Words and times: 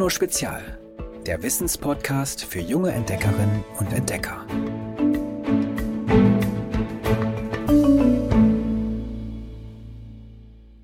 Juno 0.00 0.08
Spezial, 0.08 0.78
der 1.26 1.42
Wissenspodcast 1.42 2.46
für 2.46 2.60
junge 2.60 2.90
Entdeckerinnen 2.90 3.62
und 3.78 3.92
Entdecker. 3.92 4.46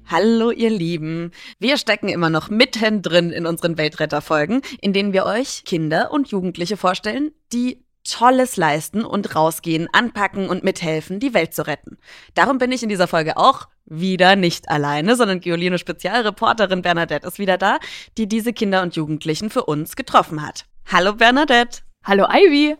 Hallo 0.04 0.50
ihr 0.50 0.68
Lieben. 0.68 1.30
Wir 1.58 1.79
stecken 1.79 2.10
immer 2.10 2.29
noch 2.29 2.50
mittendrin 2.50 3.30
in 3.30 3.46
unseren 3.46 3.79
Weltretterfolgen, 3.79 4.61
in 4.82 4.93
denen 4.93 5.14
wir 5.14 5.25
euch 5.25 5.64
Kinder 5.64 6.11
und 6.11 6.30
Jugendliche 6.30 6.77
vorstellen, 6.77 7.33
die 7.55 7.87
Tolles 8.05 8.59
leisten 8.59 9.03
und 9.03 9.35
rausgehen, 9.35 9.89
anpacken 9.93 10.51
und 10.51 10.62
mithelfen, 10.62 11.21
die 11.21 11.33
Welt 11.33 11.55
zu 11.55 11.67
retten. 11.67 11.96
Darum 12.35 12.59
bin 12.59 12.71
ich 12.71 12.83
in 12.83 12.91
dieser 12.91 13.09
Folge 13.09 13.39
auch 13.39 13.67
wieder 13.87 14.37
nicht 14.37 14.68
alleine, 14.68 15.16
sondern 15.16 15.41
Giolino 15.41 15.79
Spezialreporterin 15.79 16.82
Bernadette 16.82 17.27
ist 17.27 17.39
wieder 17.39 17.57
da, 17.57 17.79
die 18.19 18.29
diese 18.29 18.52
Kinder 18.52 18.83
und 18.83 18.97
Jugendlichen 18.97 19.51
für 19.51 19.65
uns 19.65 19.97
getroffen 19.97 20.47
hat. 20.47 20.66
Hallo 20.87 21.15
Bernadette. 21.15 21.80
Hallo 22.05 22.27
Ivy. 22.30 22.77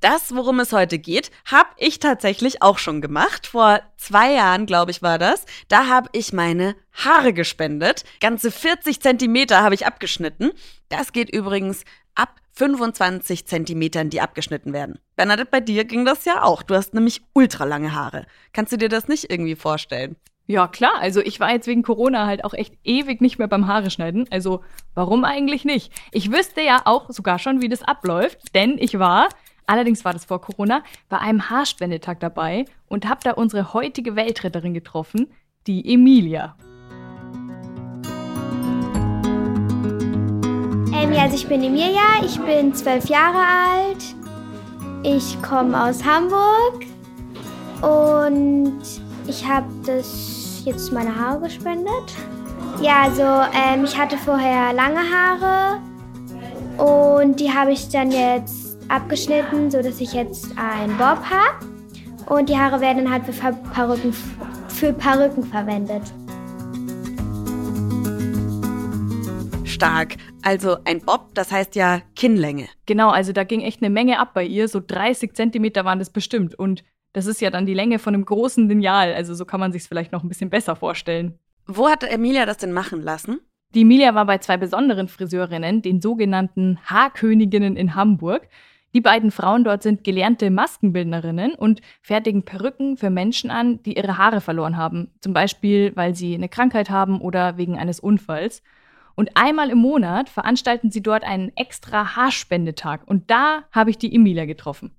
Das, 0.00 0.34
worum 0.34 0.60
es 0.60 0.72
heute 0.72 0.98
geht, 0.98 1.30
habe 1.44 1.68
ich 1.76 1.98
tatsächlich 1.98 2.62
auch 2.62 2.78
schon 2.78 3.02
gemacht. 3.02 3.46
Vor 3.46 3.80
zwei 3.98 4.32
Jahren, 4.32 4.64
glaube 4.64 4.90
ich, 4.90 5.02
war 5.02 5.18
das. 5.18 5.44
Da 5.68 5.88
habe 5.88 6.08
ich 6.12 6.32
meine 6.32 6.74
Haare 6.92 7.34
gespendet. 7.34 8.04
Ganze 8.20 8.50
40 8.50 9.00
Zentimeter 9.00 9.60
habe 9.60 9.74
ich 9.74 9.86
abgeschnitten. 9.86 10.52
Das 10.88 11.12
geht 11.12 11.28
übrigens 11.28 11.84
ab 12.14 12.36
25 12.52 13.46
Zentimetern, 13.46 14.08
die 14.08 14.22
abgeschnitten 14.22 14.72
werden. 14.72 14.98
Bernadette, 15.16 15.50
bei 15.50 15.60
dir 15.60 15.84
ging 15.84 16.06
das 16.06 16.24
ja 16.24 16.42
auch. 16.44 16.62
Du 16.62 16.74
hast 16.74 16.94
nämlich 16.94 17.20
ultralange 17.34 17.94
Haare. 17.94 18.26
Kannst 18.54 18.72
du 18.72 18.78
dir 18.78 18.88
das 18.88 19.06
nicht 19.06 19.30
irgendwie 19.30 19.56
vorstellen? 19.56 20.16
Ja, 20.50 20.66
klar. 20.66 20.94
Also 20.98 21.20
ich 21.20 21.38
war 21.38 21.52
jetzt 21.52 21.68
wegen 21.68 21.84
Corona 21.84 22.26
halt 22.26 22.42
auch 22.42 22.54
echt 22.54 22.74
ewig 22.82 23.20
nicht 23.20 23.38
mehr 23.38 23.46
beim 23.46 23.68
Haare 23.68 23.88
schneiden. 23.88 24.26
Also 24.32 24.64
warum 24.94 25.24
eigentlich 25.24 25.64
nicht? 25.64 25.92
Ich 26.10 26.32
wüsste 26.32 26.60
ja 26.60 26.82
auch 26.86 27.08
sogar 27.08 27.38
schon, 27.38 27.62
wie 27.62 27.68
das 27.68 27.82
abläuft, 27.84 28.52
denn 28.52 28.76
ich 28.76 28.98
war, 28.98 29.28
allerdings 29.66 30.04
war 30.04 30.12
das 30.12 30.24
vor 30.24 30.40
Corona, 30.40 30.82
bei 31.08 31.18
einem 31.18 31.50
Haarspendetag 31.50 32.18
dabei 32.18 32.64
und 32.88 33.08
habe 33.08 33.20
da 33.22 33.30
unsere 33.34 33.74
heutige 33.74 34.16
Weltretterin 34.16 34.74
getroffen, 34.74 35.28
die 35.68 35.94
Emilia. 35.94 36.56
Ja, 40.90 41.22
also 41.22 41.36
ich 41.36 41.46
bin 41.46 41.62
Emilia, 41.62 42.24
ich 42.24 42.40
bin 42.40 42.74
zwölf 42.74 43.08
Jahre 43.08 43.38
alt, 43.38 44.02
ich 45.04 45.40
komme 45.42 45.80
aus 45.80 46.02
Hamburg 46.04 46.86
und 47.82 48.80
ich 49.28 49.46
habe 49.46 49.68
das 49.86 50.39
jetzt 50.64 50.92
meine 50.92 51.14
Haare 51.14 51.40
gespendet. 51.40 52.14
Ja, 52.80 53.02
also 53.02 53.22
ähm, 53.22 53.84
ich 53.84 53.96
hatte 53.98 54.16
vorher 54.16 54.72
lange 54.72 55.00
Haare 55.00 55.80
und 56.78 57.38
die 57.38 57.52
habe 57.52 57.72
ich 57.72 57.88
dann 57.88 58.10
jetzt 58.10 58.78
abgeschnitten, 58.88 59.70
sodass 59.70 60.00
ich 60.00 60.12
jetzt 60.12 60.48
einen 60.56 60.96
Bob 60.96 61.22
habe. 61.24 61.66
Und 62.26 62.48
die 62.48 62.56
Haare 62.56 62.80
werden 62.80 63.04
dann 63.04 63.12
halt 63.12 63.24
für 63.26 63.52
Perücken, 63.72 64.14
für 64.68 64.92
Perücken 64.92 65.44
verwendet. 65.44 66.02
Stark. 69.64 70.16
Also 70.42 70.76
ein 70.84 71.00
Bob, 71.00 71.34
das 71.34 71.52
heißt 71.52 71.74
ja 71.74 72.00
Kinnlänge. 72.16 72.68
Genau, 72.86 73.10
also 73.10 73.32
da 73.32 73.44
ging 73.44 73.60
echt 73.60 73.82
eine 73.82 73.90
Menge 73.90 74.18
ab 74.18 74.32
bei 74.34 74.44
ihr. 74.44 74.68
So 74.68 74.80
30 74.86 75.34
Zentimeter 75.34 75.84
waren 75.84 75.98
das 75.98 76.10
bestimmt. 76.10 76.54
Und 76.54 76.84
das 77.12 77.26
ist 77.26 77.40
ja 77.40 77.50
dann 77.50 77.66
die 77.66 77.74
Länge 77.74 77.98
von 77.98 78.14
einem 78.14 78.24
großen 78.24 78.68
Lineal. 78.68 79.14
Also 79.14 79.34
so 79.34 79.44
kann 79.44 79.60
man 79.60 79.72
sich 79.72 79.82
es 79.82 79.88
vielleicht 79.88 80.12
noch 80.12 80.22
ein 80.22 80.28
bisschen 80.28 80.50
besser 80.50 80.76
vorstellen. 80.76 81.38
Wo 81.66 81.88
hat 81.88 82.04
Emilia 82.04 82.46
das 82.46 82.58
denn 82.58 82.72
machen 82.72 83.02
lassen? 83.02 83.40
Die 83.74 83.82
Emilia 83.82 84.14
war 84.14 84.26
bei 84.26 84.38
zwei 84.38 84.56
besonderen 84.56 85.06
Friseurinnen, 85.06 85.82
den 85.82 86.00
sogenannten 86.00 86.78
Haarköniginnen 86.84 87.76
in 87.76 87.94
Hamburg. 87.94 88.48
Die 88.92 89.00
beiden 89.00 89.30
Frauen 89.30 89.62
dort 89.62 89.84
sind 89.84 90.02
gelernte 90.02 90.50
Maskenbildnerinnen 90.50 91.54
und 91.54 91.80
fertigen 92.02 92.44
Perücken 92.44 92.96
für 92.96 93.10
Menschen 93.10 93.50
an, 93.50 93.80
die 93.84 93.96
ihre 93.96 94.18
Haare 94.18 94.40
verloren 94.40 94.76
haben. 94.76 95.12
Zum 95.20 95.32
Beispiel, 95.32 95.92
weil 95.94 96.16
sie 96.16 96.34
eine 96.34 96.48
Krankheit 96.48 96.90
haben 96.90 97.20
oder 97.20 97.56
wegen 97.56 97.78
eines 97.78 98.00
Unfalls. 98.00 98.62
Und 99.14 99.36
einmal 99.36 99.70
im 99.70 99.78
Monat 99.78 100.28
veranstalten 100.28 100.90
sie 100.90 101.02
dort 101.02 101.22
einen 101.22 101.52
extra 101.56 102.16
Haarspendetag. 102.16 103.02
Und 103.06 103.30
da 103.30 103.62
habe 103.70 103.90
ich 103.90 103.98
die 103.98 104.12
Emilia 104.12 104.46
getroffen. 104.46 104.90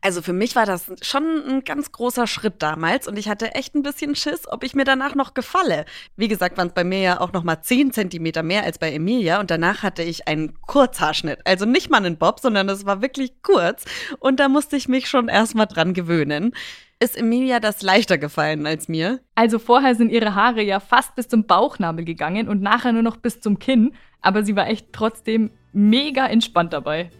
Also 0.00 0.22
für 0.22 0.32
mich 0.32 0.54
war 0.54 0.66
das 0.66 0.92
schon 1.02 1.24
ein 1.48 1.64
ganz 1.64 1.92
großer 1.92 2.26
Schritt 2.26 2.62
damals 2.62 3.08
und 3.08 3.18
ich 3.18 3.28
hatte 3.28 3.54
echt 3.54 3.74
ein 3.74 3.82
bisschen 3.82 4.14
Schiss, 4.14 4.46
ob 4.48 4.62
ich 4.62 4.74
mir 4.74 4.84
danach 4.84 5.14
noch 5.14 5.34
gefalle. 5.34 5.84
Wie 6.16 6.28
gesagt, 6.28 6.56
waren 6.56 6.68
es 6.68 6.74
bei 6.74 6.84
mir 6.84 7.00
ja 7.00 7.20
auch 7.20 7.32
noch 7.32 7.42
mal 7.42 7.62
10 7.62 7.92
Zentimeter 7.92 8.42
mehr 8.42 8.64
als 8.64 8.78
bei 8.78 8.92
Emilia 8.92 9.40
und 9.40 9.50
danach 9.50 9.82
hatte 9.82 10.02
ich 10.02 10.28
einen 10.28 10.60
Kurzhaarschnitt. 10.62 11.40
Also 11.44 11.64
nicht 11.64 11.90
mal 11.90 11.98
einen 11.98 12.16
Bob, 12.16 12.40
sondern 12.40 12.68
es 12.68 12.86
war 12.86 13.02
wirklich 13.02 13.42
kurz 13.42 13.84
und 14.20 14.38
da 14.38 14.48
musste 14.48 14.76
ich 14.76 14.88
mich 14.88 15.08
schon 15.08 15.28
erstmal 15.28 15.66
dran 15.66 15.94
gewöhnen. 15.94 16.52
Ist 17.00 17.16
Emilia 17.16 17.60
das 17.60 17.82
leichter 17.82 18.18
gefallen 18.18 18.66
als 18.66 18.88
mir? 18.88 19.20
Also 19.36 19.60
vorher 19.60 19.94
sind 19.94 20.10
ihre 20.10 20.34
Haare 20.34 20.62
ja 20.62 20.80
fast 20.80 21.14
bis 21.14 21.28
zum 21.28 21.46
Bauchnabel 21.46 22.04
gegangen 22.04 22.48
und 22.48 22.60
nachher 22.60 22.92
nur 22.92 23.02
noch 23.02 23.16
bis 23.16 23.40
zum 23.40 23.58
Kinn, 23.60 23.94
aber 24.20 24.44
sie 24.44 24.56
war 24.56 24.68
echt 24.68 24.92
trotzdem 24.92 25.50
mega 25.72 26.26
entspannt 26.26 26.72
dabei. 26.72 27.10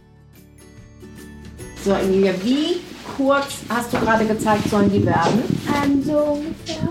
So, 1.83 1.91
Emilia, 1.93 2.33
wie 2.43 2.81
kurz 3.17 3.59
hast 3.69 3.93
du 3.93 3.99
gerade 3.99 4.25
gezeigt, 4.25 4.69
sollen 4.69 4.91
die 4.91 5.05
werden? 5.05 5.43
Ähm, 5.83 6.03
so 6.03 6.17
ungefähr. 6.17 6.87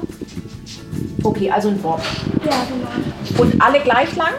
Okay, 1.22 1.50
also 1.50 1.68
ein 1.68 1.78
Bob. 1.78 2.00
Ja, 2.44 2.66
genau. 2.68 3.42
Und 3.42 3.60
alle 3.60 3.80
gleich 3.80 4.14
lang? 4.16 4.32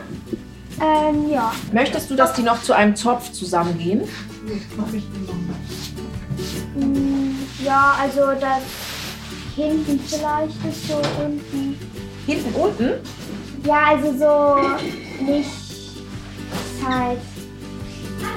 Ähm, 0.82 1.30
ja. 1.30 1.52
Möchtest 1.72 2.10
du, 2.10 2.16
dass 2.16 2.34
die 2.34 2.42
noch 2.42 2.62
zu 2.64 2.74
einem 2.74 2.96
Zopf 2.96 3.32
zusammengehen? 3.32 4.04
Mm, 6.76 7.36
Ja, 7.64 7.96
also 8.02 8.22
das 8.40 8.64
hinten 9.56 10.00
vielleicht 10.00 10.66
ist 10.66 10.88
so 10.88 10.96
unten. 11.24 11.78
Hinten 12.26 12.56
unten? 12.56 12.92
Ja, 13.66 13.84
also 13.90 14.18
so 14.18 15.26
nicht 15.26 15.50
halt. 16.88 17.20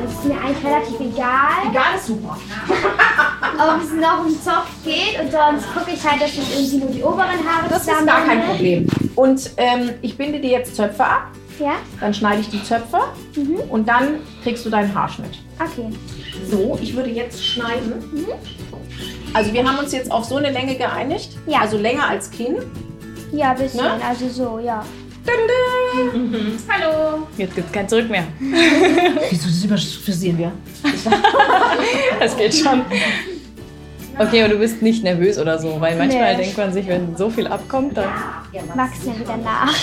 Das 0.02 0.12
ist 0.12 0.24
mir 0.24 0.34
eigentlich 0.40 0.64
relativ 0.64 1.00
egal, 1.00 1.70
Egal, 1.70 1.94
ist 1.96 2.06
super. 2.06 2.36
ob 3.58 3.82
es 3.82 3.92
noch 3.92 4.24
um 4.24 4.30
Zopf 4.42 4.68
geht 4.84 5.20
und 5.20 5.30
sonst 5.30 5.72
gucke 5.74 5.90
ich 5.92 6.04
halt, 6.08 6.20
dass 6.22 6.30
ich 6.30 6.54
irgendwie 6.54 6.76
nur 6.78 6.90
die 6.90 7.02
oberen 7.02 7.46
Haare 7.46 7.68
Das 7.68 7.86
ist 7.86 8.06
gar 8.06 8.24
kein. 8.24 8.42
Problem. 8.46 8.86
Und 9.14 9.50
ähm, 9.56 9.90
ich 10.02 10.16
binde 10.16 10.40
dir 10.40 10.50
jetzt 10.50 10.74
Zöpfe 10.76 11.04
ab, 11.04 11.26
Ja? 11.60 11.74
dann 12.00 12.12
schneide 12.14 12.40
ich 12.40 12.48
die 12.48 12.62
Zöpfe 12.64 12.98
Mhm. 13.36 13.56
und 13.70 13.88
dann 13.88 14.20
kriegst 14.42 14.64
du 14.66 14.70
deinen 14.70 14.94
Haarschnitt. 14.94 15.38
Okay. 15.60 15.90
So, 16.50 16.78
ich 16.82 16.94
würde 16.96 17.10
jetzt 17.10 17.44
schneiden. 17.44 17.94
Also 19.34 19.52
wir 19.52 19.66
haben 19.66 19.78
uns 19.78 19.92
jetzt 19.92 20.10
auf 20.10 20.24
so 20.24 20.36
eine 20.36 20.50
Länge 20.50 20.74
geeinigt. 20.76 21.36
Ja. 21.46 21.60
Also 21.60 21.78
länger 21.78 22.08
als 22.08 22.30
Kinn. 22.30 22.56
Ja, 23.32 23.52
ein 23.52 23.58
bisschen. 23.58 23.82
Ne? 23.82 23.92
Also 24.06 24.28
so, 24.28 24.58
ja. 24.58 24.84
Hallo! 26.69 27.27
Jetzt 27.37 27.55
gibt's 27.55 27.72
kein 27.72 27.88
Zurück 27.88 28.09
mehr. 28.10 28.25
Wieso 29.31 29.49
das 29.49 29.65
überfrisieren 29.65 30.38
wir? 30.38 30.53
Das 32.19 32.37
geht 32.37 32.55
schon. 32.55 32.83
Okay, 34.19 34.43
aber 34.43 34.53
du 34.55 34.59
bist 34.59 34.82
nicht 34.82 35.03
nervös 35.03 35.38
oder 35.38 35.59
so, 35.59 35.81
weil 35.81 35.97
manchmal 35.97 36.37
Nee. 36.37 36.43
denkt 36.43 36.59
man 36.59 36.72
sich, 36.72 36.87
wenn 36.87 37.16
so 37.16 37.31
viel 37.31 37.47
abkommt, 37.47 37.97
dann 37.97 38.09
Wachsen 38.75 39.15
ja 39.15 39.21
wieder 39.21 39.37
nach. 39.38 39.75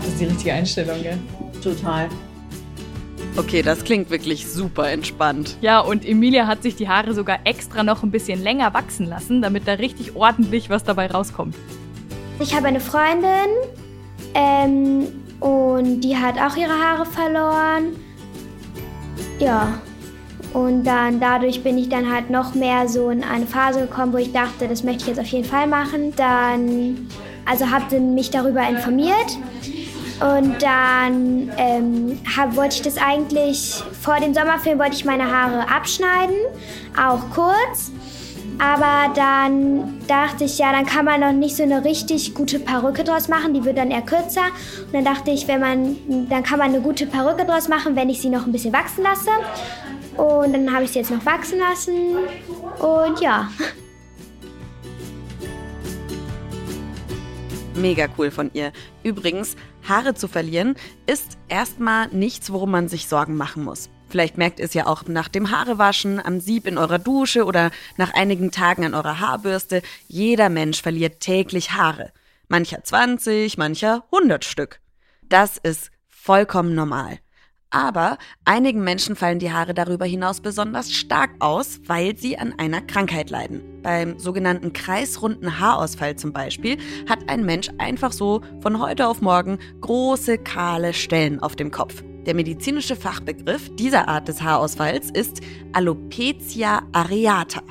das 0.00 0.08
ist 0.08 0.20
die 0.20 0.24
richtige 0.24 0.52
Einstellung, 0.54 1.02
gell? 1.02 1.18
Total. 1.62 2.08
Okay, 3.36 3.62
das 3.62 3.82
klingt 3.84 4.10
wirklich 4.10 4.46
super 4.46 4.88
entspannt. 4.90 5.56
Ja, 5.60 5.80
und 5.80 6.06
Emilia 6.06 6.46
hat 6.46 6.62
sich 6.62 6.76
die 6.76 6.88
Haare 6.88 7.12
sogar 7.14 7.40
extra 7.44 7.82
noch 7.82 8.02
ein 8.02 8.10
bisschen 8.10 8.42
länger 8.42 8.72
wachsen 8.74 9.06
lassen, 9.06 9.42
damit 9.42 9.66
da 9.66 9.72
richtig 9.74 10.14
ordentlich 10.16 10.70
was 10.70 10.84
dabei 10.84 11.06
rauskommt. 11.08 11.54
Ich 12.40 12.54
habe 12.54 12.66
eine 12.66 12.80
Freundin 12.80 13.50
ähm, 14.34 15.06
und 15.40 16.00
die 16.00 16.16
hat 16.16 16.36
auch 16.38 16.56
ihre 16.56 16.72
Haare 16.72 17.06
verloren. 17.06 17.96
Ja. 19.38 19.78
Und 20.52 20.84
dann 20.84 21.18
dadurch 21.18 21.64
bin 21.64 21.78
ich 21.78 21.88
dann 21.88 22.12
halt 22.12 22.30
noch 22.30 22.54
mehr 22.54 22.88
so 22.88 23.10
in 23.10 23.24
eine 23.24 23.46
Phase 23.46 23.80
gekommen, 23.80 24.12
wo 24.12 24.18
ich 24.18 24.32
dachte, 24.32 24.68
das 24.68 24.84
möchte 24.84 25.02
ich 25.02 25.08
jetzt 25.08 25.18
auf 25.18 25.26
jeden 25.26 25.48
Fall 25.48 25.66
machen. 25.66 26.14
Dann, 26.16 27.08
also 27.44 27.70
habe 27.70 27.98
mich 27.98 28.30
darüber 28.30 28.68
informiert 28.68 29.36
und 30.20 30.62
dann 30.62 31.50
ähm, 31.58 32.20
hab, 32.36 32.54
wollte 32.54 32.76
ich 32.76 32.82
das 32.82 32.96
eigentlich, 32.98 33.82
vor 34.00 34.20
dem 34.20 34.32
Sommerfilm 34.32 34.78
wollte 34.78 34.94
ich 34.94 35.04
meine 35.04 35.28
Haare 35.30 35.68
abschneiden, 35.68 36.36
auch 36.96 37.30
kurz. 37.34 37.90
Aber 38.58 39.12
dann 39.14 39.93
dachte 40.06 40.44
ich, 40.44 40.58
ja, 40.58 40.72
dann 40.72 40.86
kann 40.86 41.04
man 41.04 41.20
noch 41.20 41.32
nicht 41.32 41.56
so 41.56 41.62
eine 41.62 41.84
richtig 41.84 42.34
gute 42.34 42.58
Perücke 42.58 43.04
draus 43.04 43.28
machen. 43.28 43.54
Die 43.54 43.64
wird 43.64 43.78
dann 43.78 43.90
eher 43.90 44.02
kürzer. 44.02 44.46
Und 44.86 44.92
dann 44.92 45.04
dachte 45.04 45.30
ich, 45.30 45.48
wenn 45.48 45.60
man, 45.60 46.28
dann 46.28 46.42
kann 46.42 46.58
man 46.58 46.68
eine 46.68 46.80
gute 46.80 47.06
Perücke 47.06 47.44
draus 47.44 47.68
machen, 47.68 47.96
wenn 47.96 48.08
ich 48.08 48.20
sie 48.20 48.30
noch 48.30 48.46
ein 48.46 48.52
bisschen 48.52 48.72
wachsen 48.72 49.04
lasse. 49.04 49.30
Und 50.16 50.52
dann 50.52 50.72
habe 50.72 50.84
ich 50.84 50.90
sie 50.90 51.00
jetzt 51.00 51.10
noch 51.10 51.24
wachsen 51.24 51.58
lassen. 51.58 52.16
Und 52.78 53.20
ja. 53.20 53.50
Mega 57.74 58.06
cool 58.16 58.30
von 58.30 58.50
ihr. 58.54 58.72
Übrigens, 59.02 59.56
Haare 59.88 60.14
zu 60.14 60.28
verlieren 60.28 60.76
ist 61.06 61.36
erstmal 61.48 62.08
nichts, 62.08 62.52
worum 62.52 62.70
man 62.70 62.88
sich 62.88 63.08
Sorgen 63.08 63.36
machen 63.36 63.64
muss. 63.64 63.90
Vielleicht 64.14 64.38
merkt 64.38 64.60
ihr 64.60 64.66
es 64.66 64.74
ja 64.74 64.86
auch 64.86 65.08
nach 65.08 65.26
dem 65.26 65.50
Haarewaschen, 65.50 66.24
am 66.24 66.38
Sieb 66.38 66.68
in 66.68 66.78
eurer 66.78 67.00
Dusche 67.00 67.46
oder 67.46 67.72
nach 67.96 68.14
einigen 68.14 68.52
Tagen 68.52 68.84
an 68.84 68.94
eurer 68.94 69.18
Haarbürste. 69.18 69.82
Jeder 70.06 70.50
Mensch 70.50 70.80
verliert 70.80 71.18
täglich 71.18 71.72
Haare. 71.72 72.12
Mancher 72.46 72.84
20, 72.84 73.58
mancher 73.58 74.04
100 74.12 74.44
Stück. 74.44 74.78
Das 75.24 75.58
ist 75.58 75.90
vollkommen 76.06 76.76
normal. 76.76 77.18
Aber 77.70 78.18
einigen 78.44 78.84
Menschen 78.84 79.16
fallen 79.16 79.40
die 79.40 79.50
Haare 79.50 79.74
darüber 79.74 80.04
hinaus 80.04 80.40
besonders 80.40 80.92
stark 80.92 81.32
aus, 81.40 81.80
weil 81.86 82.16
sie 82.16 82.38
an 82.38 82.56
einer 82.56 82.82
Krankheit 82.82 83.30
leiden. 83.30 83.82
Beim 83.82 84.20
sogenannten 84.20 84.72
kreisrunden 84.72 85.58
Haarausfall 85.58 86.14
zum 86.14 86.32
Beispiel 86.32 86.78
hat 87.08 87.28
ein 87.28 87.44
Mensch 87.44 87.68
einfach 87.78 88.12
so 88.12 88.42
von 88.60 88.78
heute 88.78 89.08
auf 89.08 89.22
morgen 89.22 89.58
große 89.80 90.38
kahle 90.38 90.92
Stellen 90.92 91.40
auf 91.40 91.56
dem 91.56 91.72
Kopf. 91.72 92.04
Der 92.26 92.34
medizinische 92.34 92.96
Fachbegriff 92.96 93.70
dieser 93.76 94.08
Art 94.08 94.28
des 94.28 94.40
Haarausfalls 94.40 95.10
ist 95.10 95.40
Alopecia 95.74 96.82
areata. 96.92 97.62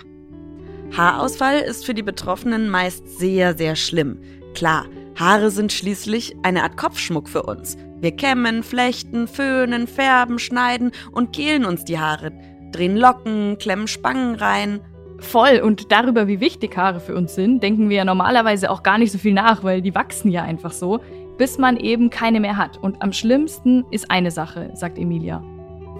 Haarausfall 0.95 1.59
ist 1.59 1.85
für 1.85 1.95
die 1.95 2.03
Betroffenen 2.03 2.69
meist 2.69 3.17
sehr, 3.17 3.57
sehr 3.57 3.75
schlimm. 3.75 4.19
Klar, 4.53 4.85
Haare 5.19 5.49
sind 5.49 5.71
schließlich 5.71 6.35
eine 6.43 6.61
Art 6.61 6.77
Kopfschmuck 6.77 7.29
für 7.29 7.43
uns. 7.43 7.77
Wir 7.99 8.15
kämmen, 8.15 8.61
flechten, 8.61 9.27
föhnen, 9.27 9.87
färben, 9.87 10.37
schneiden 10.37 10.91
und 11.11 11.33
kehlen 11.33 11.65
uns 11.65 11.83
die 11.83 11.97
Haare, 11.97 12.31
drehen 12.71 12.97
Locken, 12.97 13.57
klemmen 13.57 13.87
Spangen 13.87 14.35
rein. 14.35 14.81
Voll. 15.19 15.61
Und 15.63 15.91
darüber, 15.91 16.27
wie 16.27 16.39
wichtig 16.39 16.77
Haare 16.77 16.99
für 16.99 17.15
uns 17.15 17.33
sind, 17.33 17.63
denken 17.63 17.89
wir 17.89 17.97
ja 17.97 18.05
normalerweise 18.05 18.69
auch 18.69 18.83
gar 18.83 18.99
nicht 18.99 19.11
so 19.11 19.17
viel 19.17 19.33
nach, 19.33 19.63
weil 19.63 19.81
die 19.81 19.95
wachsen 19.95 20.29
ja 20.29 20.43
einfach 20.43 20.73
so, 20.73 21.01
bis 21.37 21.57
man 21.57 21.77
eben 21.77 22.09
keine 22.09 22.39
mehr 22.39 22.57
hat. 22.57 22.77
Und 22.81 23.01
am 23.01 23.13
schlimmsten 23.13 23.85
ist 23.91 24.09
eine 24.09 24.31
Sache, 24.31 24.71
sagt 24.73 24.97
Emilia. 24.97 25.43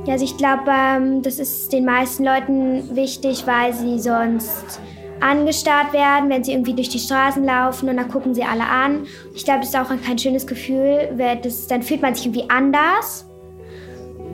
Ja, 0.06 0.14
also 0.14 0.26
ich 0.26 0.38
glaube, 0.38 0.70
ähm, 0.70 1.22
das 1.22 1.40
ist 1.40 1.72
den 1.72 1.86
meisten 1.86 2.26
Leuten 2.26 2.96
wichtig, 2.96 3.48
weil 3.48 3.74
sie 3.74 4.00
sonst 4.00 4.82
angestarrt 5.22 5.94
werden, 5.94 6.30
wenn 6.30 6.44
sie 6.44 6.52
irgendwie 6.52 6.74
durch 6.74 6.90
die 6.90 7.00
Straßen 7.00 7.44
laufen 7.46 7.88
und 7.88 7.96
dann 7.96 8.10
gucken 8.10 8.34
sie 8.34 8.44
alle 8.44 8.66
an. 8.66 9.06
Ich 9.34 9.46
glaube, 9.46 9.62
das 9.62 9.70
ist 9.70 9.76
auch 9.78 9.90
kein 10.06 10.20
schönes 10.20 10.46
Gefühl, 10.46 11.10
weil 11.16 11.38
das, 11.38 11.68
dann 11.68 11.82
fühlt 11.82 12.02
man 12.02 12.14
sich 12.14 12.26
irgendwie 12.26 12.50
anders. 12.50 13.26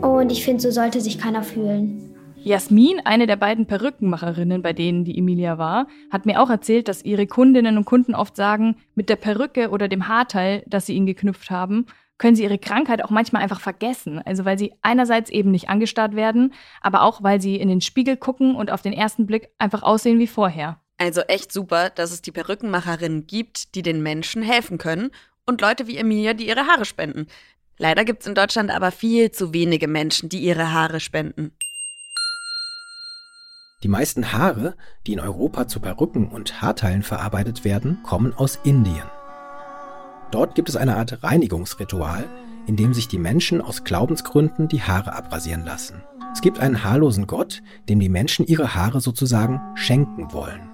Und 0.02 0.32
ich 0.32 0.44
finde, 0.44 0.62
so 0.62 0.72
sollte 0.72 1.02
sich 1.02 1.20
keiner 1.20 1.44
fühlen. 1.44 2.09
Jasmin, 2.44 3.02
eine 3.04 3.28
der 3.28 3.36
beiden 3.36 3.66
Perückenmacherinnen, 3.66 4.62
bei 4.62 4.74
denen 4.74 5.04
die 5.04 5.18
Emilia 5.18 5.58
war, 5.58 5.88
hat 6.10 6.26
mir 6.26 6.42
auch 6.42 6.50
erzählt, 6.50 6.88
dass 6.88 7.04
ihre 7.04 7.28
Kundinnen 7.28 7.78
und 7.78 7.86
Kunden 7.86 8.16
oft 8.16 8.36
sagen, 8.36 8.78
mit 8.96 9.10
der 9.10 9.18
Perücke 9.18 9.70
oder 9.70 9.88
dem 9.88 10.08
Haarteil, 10.08 10.64
das 10.66 10.86
sie 10.86 10.96
ihnen 10.96 11.06
geknüpft 11.06 11.52
haben, 11.52 11.86
können 12.18 12.36
sie 12.36 12.44
ihre 12.44 12.58
Krankheit 12.58 13.04
auch 13.04 13.10
manchmal 13.10 13.42
einfach 13.42 13.60
vergessen. 13.60 14.22
Also 14.26 14.46
weil 14.46 14.58
sie 14.58 14.74
einerseits 14.82 15.30
eben 15.30 15.52
nicht 15.52 15.70
angestarrt 15.70 16.16
werden, 16.16 16.54
aber 16.82 17.02
auch 17.04 17.24
weil 17.24 17.42
sie 17.42 17.58
in 17.58 17.68
den 17.68 17.82
Spiegel 17.82 18.18
gucken 18.18 18.56
und 18.56 18.72
auf 18.72 18.82
den 18.82 18.94
ersten 18.94 19.26
Blick 19.26 19.50
einfach 19.58 19.84
aussehen 19.84 20.20
wie 20.20 20.28
vorher. 20.28 20.80
Also 20.98 21.22
echt 21.22 21.52
super, 21.52 21.90
dass 21.90 22.12
es 22.12 22.22
die 22.22 22.32
Perückenmacherinnen 22.32 23.28
gibt, 23.28 23.76
die 23.76 23.82
den 23.82 24.02
Menschen 24.02 24.42
helfen 24.42 24.78
können 24.78 25.12
und 25.46 25.62
Leute 25.62 25.88
wie 25.88 25.98
Emilia, 25.98 26.34
die 26.34 26.48
ihre 26.48 26.68
Haare 26.68 26.86
spenden. 26.86 27.28
Leider 27.78 28.04
gibt 28.04 28.22
es 28.22 28.28
in 28.28 28.36
Deutschland 28.36 28.72
aber 28.72 28.92
viel 28.92 29.32
zu 29.32 29.54
wenige 29.54 29.88
Menschen, 29.88 30.28
die 30.28 30.40
ihre 30.40 30.74
Haare 30.74 31.00
spenden. 31.00 31.54
Die 33.82 33.88
meisten 33.88 34.34
Haare, 34.34 34.76
die 35.08 35.14
in 35.14 35.22
Europa 35.22 35.70
zu 35.70 35.80
Perücken 35.80 36.28
und 36.28 36.62
Haarteilen 36.62 37.02
verarbeitet 37.02 37.64
werden, 37.64 38.00
kommen 38.04 38.34
aus 38.34 38.60
Indien. 38.64 39.10
Dort 40.32 40.54
gibt 40.54 40.68
es 40.68 40.76
eine 40.76 40.98
Art 40.98 41.24
Reinigungsritual, 41.24 42.28
in 42.68 42.76
dem 42.76 42.94
sich 42.94 43.08
die 43.08 43.18
Menschen 43.18 43.62
aus 43.62 43.86
Glaubensgründen 43.86 44.68
die 44.68 44.84
Haare 44.84 45.16
abrasieren 45.16 45.64
lassen. 45.64 46.04
Es 46.34 46.42
gibt 46.42 46.60
einen 46.60 46.84
haarlosen 46.84 47.26
Gott, 47.26 47.64
dem 47.88 48.02
die 48.02 48.10
Menschen 48.10 48.46
ihre 48.46 48.76
Haare 48.76 49.00
sozusagen 49.00 49.62
schenken 49.76 50.34
wollen. 50.34 50.70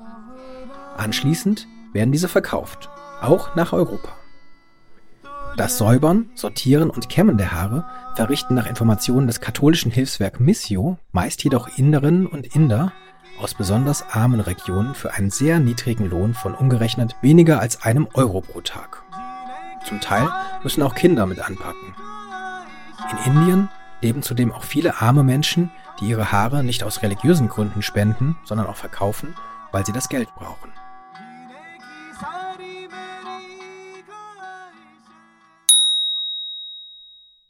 Anschließend 0.98 1.68
werden 1.94 2.12
diese 2.12 2.28
verkauft, 2.28 2.90
auch 3.22 3.56
nach 3.56 3.72
Europa. 3.72 4.10
Das 5.58 5.78
Säubern, 5.78 6.32
Sortieren 6.34 6.90
und 6.90 7.08
Kämmen 7.08 7.38
der 7.38 7.52
Haare 7.52 7.86
verrichten 8.16 8.56
nach 8.56 8.66
Informationen 8.66 9.28
des 9.28 9.42
katholischen 9.42 9.92
Hilfswerk 9.92 10.40
Missio 10.40 10.98
meist 11.12 11.44
jedoch 11.44 11.78
Inderinnen 11.78 12.26
und 12.28 12.56
Inder 12.56 12.94
aus 13.42 13.54
besonders 13.54 14.06
armen 14.10 14.40
Regionen 14.40 14.96
für 14.96 15.14
einen 15.14 15.30
sehr 15.30 15.60
niedrigen 15.60 16.10
Lohn 16.10 16.34
von 16.34 16.56
umgerechnet 16.56 17.16
weniger 17.22 17.60
als 17.60 17.84
einem 17.84 18.08
Euro 18.14 18.40
pro 18.40 18.62
Tag. 18.62 19.04
Zum 19.86 20.00
Teil 20.00 20.30
müssen 20.64 20.82
auch 20.82 20.96
Kinder 20.96 21.26
mit 21.26 21.40
anpacken. 21.40 21.94
In 23.12 23.34
Indien 23.34 23.70
leben 24.02 24.22
zudem 24.22 24.54
auch 24.54 24.64
viele 24.64 25.02
arme 25.02 25.24
Menschen, 25.24 25.70
die 26.00 26.06
ihre 26.06 26.32
Haare 26.32 26.64
nicht 26.64 26.84
aus 26.84 27.02
religiösen 27.02 27.50
Gründen 27.50 27.82
spenden, 27.82 28.38
sondern 28.46 28.68
auch 28.68 28.78
verkaufen, 28.78 29.36
weil 29.74 29.86
sie 29.86 29.94
das 29.94 30.08
Geld 30.08 30.34
brauchen. 30.36 30.72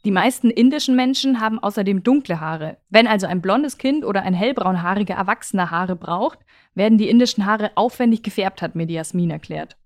Die 0.06 0.12
meisten 0.12 0.50
indischen 0.50 0.94
Menschen 0.94 1.40
haben 1.40 1.58
außerdem 1.58 2.04
dunkle 2.04 2.38
Haare. 2.38 2.76
Wenn 2.88 3.08
also 3.08 3.26
ein 3.26 3.40
blondes 3.40 3.76
Kind 3.76 4.04
oder 4.04 4.22
ein 4.22 4.34
hellbraunhaariger 4.34 5.16
Erwachsener 5.16 5.72
Haare 5.72 5.96
braucht, 5.96 6.38
werden 6.76 6.96
die 6.96 7.08
indischen 7.08 7.44
Haare 7.44 7.72
aufwendig 7.74 8.22
gefärbt, 8.22 8.62
hat 8.62 8.76
mir 8.76 8.86
die 8.86 8.94
Jasmin 8.94 9.30
erklärt. 9.30 9.76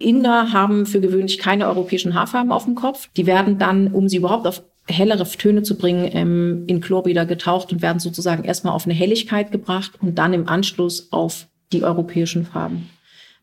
Inder 0.00 0.52
haben 0.52 0.84
für 0.84 1.00
gewöhnlich 1.00 1.38
keine 1.38 1.68
europäischen 1.68 2.14
Haarfarben 2.14 2.50
auf 2.50 2.64
dem 2.64 2.74
Kopf. 2.74 3.08
Die 3.16 3.26
werden 3.26 3.58
dann, 3.58 3.92
um 3.92 4.08
sie 4.08 4.16
überhaupt 4.16 4.48
auf 4.48 4.64
hellere 4.88 5.22
Töne 5.22 5.62
zu 5.62 5.78
bringen, 5.78 6.10
ähm, 6.12 6.64
in 6.66 6.80
Chlorbäder 6.80 7.24
getaucht 7.24 7.72
und 7.72 7.82
werden 7.82 8.00
sozusagen 8.00 8.42
erstmal 8.42 8.74
auf 8.74 8.84
eine 8.84 8.94
Helligkeit 8.94 9.52
gebracht 9.52 9.92
und 10.02 10.18
dann 10.18 10.32
im 10.32 10.48
Anschluss 10.48 11.12
auf 11.12 11.46
die 11.72 11.84
europäischen 11.84 12.46
Farben. 12.46 12.90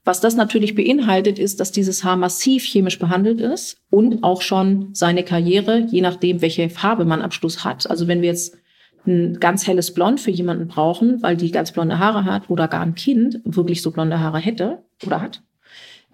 Was 0.05 0.21
das 0.21 0.35
natürlich 0.35 0.75
beinhaltet, 0.75 1.39
ist, 1.39 1.59
dass 1.59 1.71
dieses 1.71 2.03
Haar 2.03 2.15
massiv 2.15 2.63
chemisch 2.63 2.99
behandelt 2.99 3.41
ist 3.41 3.77
und 3.89 4.23
auch 4.23 4.41
schon 4.41 4.89
seine 4.93 5.23
Karriere, 5.23 5.85
je 5.91 6.01
nachdem, 6.01 6.41
welche 6.41 6.69
Farbe 6.69 7.05
man 7.05 7.21
am 7.21 7.31
Schluss 7.31 7.63
hat. 7.63 7.89
Also 7.89 8.07
wenn 8.07 8.21
wir 8.21 8.29
jetzt 8.29 8.57
ein 9.05 9.39
ganz 9.39 9.67
helles 9.67 9.93
Blond 9.93 10.19
für 10.19 10.31
jemanden 10.31 10.67
brauchen, 10.67 11.21
weil 11.21 11.37
die 11.37 11.51
ganz 11.51 11.71
blonde 11.71 11.99
Haare 11.99 12.25
hat 12.25 12.49
oder 12.49 12.67
gar 12.67 12.81
ein 12.81 12.95
Kind 12.95 13.39
wirklich 13.43 13.81
so 13.81 13.91
blonde 13.91 14.19
Haare 14.19 14.39
hätte 14.39 14.83
oder 15.05 15.21
hat, 15.21 15.41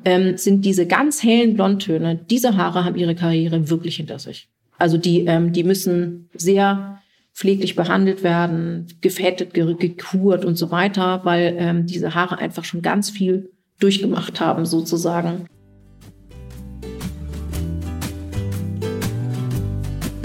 ähm, 0.03 0.37
sind 0.37 0.65
diese 0.65 0.87
ganz 0.87 1.23
hellen 1.23 1.53
Blondtöne, 1.55 2.15
diese 2.29 2.57
Haare 2.57 2.85
haben 2.85 2.95
ihre 2.95 3.15
Karriere 3.15 3.69
wirklich 3.69 3.97
hinter 3.97 4.19
sich. 4.19 4.49
Also 4.77 4.97
die, 4.97 5.21
ähm, 5.25 5.53
die 5.53 5.63
müssen 5.63 6.29
sehr 6.33 7.01
pfleglich 7.33 7.75
behandelt 7.75 8.23
werden, 8.23 8.87
gefettet, 9.01 9.53
gekurt 9.53 10.45
und 10.45 10.55
so 10.55 10.71
weiter, 10.71 11.21
weil 11.23 11.55
ähm, 11.57 11.85
diese 11.85 12.15
Haare 12.15 12.37
einfach 12.39 12.63
schon 12.63 12.81
ganz 12.81 13.09
viel 13.09 13.51
durchgemacht 13.79 14.39
haben, 14.39 14.65
sozusagen. 14.65 15.47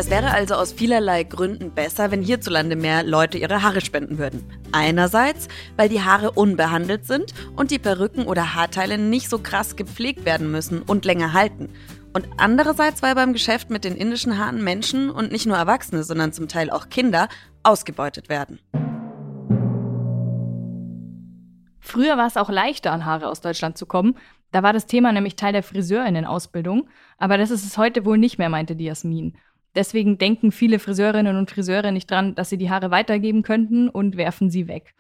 Es 0.00 0.09
wäre 0.09 0.30
also 0.30 0.54
aus 0.54 0.73
vielerlei 0.73 1.25
Gründen 1.25 1.73
besser, 1.73 2.11
wenn 2.11 2.23
hierzulande 2.23 2.75
mehr 2.75 3.02
Leute 3.02 3.37
ihre 3.37 3.62
Haare 3.62 3.83
spenden 3.83 4.16
würden. 4.16 4.42
Einerseits, 4.73 5.49
weil 5.76 5.90
die 5.90 6.00
Haare 6.00 6.30
unbehandelt 6.30 7.07
sind 7.07 7.35
und 7.54 7.71
die 7.71 7.78
Perücken 7.78 8.25
oder 8.25 8.54
Haarteile 8.54 8.97
nicht 8.97 9.28
so 9.28 9.38
krass 9.38 9.76
gepflegt 9.76 10.25
werden 10.25 10.50
müssen 10.50 10.80
und 10.80 11.04
länger 11.04 11.35
halten. 11.35 11.69
Und 12.14 12.26
andererseits, 12.38 13.02
weil 13.02 13.14
beim 13.14 13.35
Geschäft 13.35 13.69
mit 13.69 13.85
den 13.85 13.95
indischen 13.95 14.38
Haaren 14.38 14.64
Menschen 14.64 15.11
und 15.11 15.33
nicht 15.33 15.45
nur 15.45 15.59
Erwachsene, 15.59 16.02
sondern 16.02 16.33
zum 16.33 16.49
Teil 16.49 16.71
auch 16.71 16.88
Kinder 16.88 17.28
ausgebeutet 17.62 18.30
werden. 18.30 18.59
Früher 21.91 22.17
war 22.17 22.29
es 22.29 22.37
auch 22.37 22.51
leichter, 22.51 22.93
an 22.93 23.05
Haare 23.05 23.29
aus 23.29 23.41
Deutschland 23.41 23.77
zu 23.77 23.85
kommen. 23.85 24.17
Da 24.53 24.63
war 24.63 24.73
das 24.73 24.87
Thema 24.87 25.11
nämlich 25.11 25.35
Teil 25.35 25.53
der 25.53 25.65
Friseurinnen-Ausbildung. 25.65 26.89
Aber 27.19 27.37
das 27.37 27.51
ist 27.51 27.65
es 27.65 27.77
heute 27.79 28.05
wohl 28.05 28.17
nicht 28.17 28.39
mehr, 28.39 28.49
meinte 28.49 28.77
die 28.77 28.85
Jasmin. 28.85 29.37
Deswegen 29.75 30.17
denken 30.17 30.53
viele 30.53 30.79
Friseurinnen 30.79 31.37
und 31.37 31.51
Friseure 31.51 31.91
nicht 31.91 32.09
dran, 32.09 32.37
dass 32.37 32.49
sie 32.49 32.59
die 32.59 32.71
Haare 32.71 32.93
weitergeben 32.93 33.43
könnten 33.43 33.89
und 33.89 34.17
werfen 34.17 34.51
sie 34.51 34.69
weg. 34.69 34.95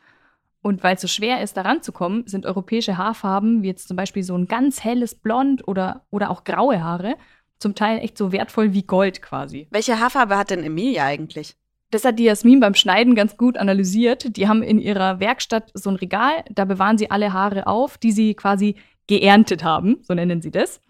Und 0.62 0.82
weil 0.82 0.96
es 0.96 1.00
so 1.00 1.06
schwer 1.06 1.40
ist, 1.42 1.56
daran 1.56 1.80
zu 1.80 1.92
kommen, 1.92 2.26
sind 2.26 2.44
europäische 2.44 2.98
Haarfarben, 2.98 3.62
wie 3.62 3.68
jetzt 3.68 3.86
zum 3.86 3.96
Beispiel 3.96 4.24
so 4.24 4.36
ein 4.36 4.46
ganz 4.46 4.82
helles 4.82 5.14
Blond 5.14 5.68
oder, 5.68 6.06
oder 6.10 6.28
auch 6.28 6.42
graue 6.42 6.82
Haare, 6.82 7.14
zum 7.60 7.76
Teil 7.76 8.00
echt 8.00 8.18
so 8.18 8.32
wertvoll 8.32 8.72
wie 8.72 8.82
Gold 8.82 9.22
quasi. 9.22 9.68
Welche 9.70 10.00
Haarfarbe 10.00 10.36
hat 10.36 10.50
denn 10.50 10.64
Emilia 10.64 11.04
eigentlich? 11.04 11.56
Das 11.90 12.04
hat 12.04 12.18
die 12.18 12.24
Jasmin 12.24 12.60
beim 12.60 12.74
Schneiden 12.74 13.14
ganz 13.14 13.36
gut 13.36 13.56
analysiert. 13.58 14.36
Die 14.36 14.46
haben 14.48 14.62
in 14.62 14.78
ihrer 14.78 15.18
Werkstatt 15.18 15.70
so 15.74 15.90
ein 15.90 15.96
Regal, 15.96 16.44
da 16.50 16.64
bewahren 16.64 16.98
sie 16.98 17.10
alle 17.10 17.32
Haare 17.32 17.66
auf, 17.66 17.98
die 17.98 18.12
sie 18.12 18.34
quasi 18.34 18.76
geerntet 19.08 19.64
haben, 19.64 19.98
so 20.02 20.14
nennen 20.14 20.40
sie 20.40 20.52
das. 20.52 20.80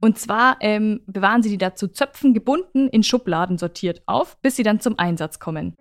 Und 0.00 0.18
zwar 0.18 0.56
ähm, 0.58 1.00
bewahren 1.06 1.44
sie 1.44 1.50
die 1.50 1.58
dazu 1.58 1.86
Zöpfen 1.86 2.34
gebunden 2.34 2.88
in 2.88 3.04
Schubladen 3.04 3.56
sortiert 3.56 4.02
auf, 4.06 4.36
bis 4.42 4.56
sie 4.56 4.64
dann 4.64 4.80
zum 4.80 4.98
Einsatz 4.98 5.38
kommen. 5.38 5.76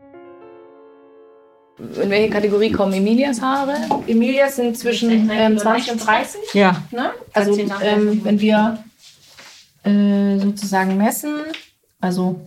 In 1.79 2.09
welche 2.11 2.29
Kategorie 2.29 2.71
kommen 2.71 2.93
Emilias 2.93 3.41
Haare? 3.41 3.75
Emilia 4.05 4.49
sind 4.49 4.77
zwischen 4.77 5.29
ähm, 5.31 5.57
20 5.57 5.93
und 5.93 6.05
30. 6.05 6.53
Ja. 6.53 6.83
Ne? 6.91 7.11
Also 7.33 7.57
ähm, 7.81 8.23
wenn 8.23 8.39
wir 8.39 8.83
äh, 9.83 10.37
sozusagen 10.37 10.97
messen, 10.97 11.35
also 11.99 12.39